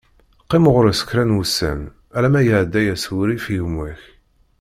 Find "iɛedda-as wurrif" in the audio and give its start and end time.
2.43-3.45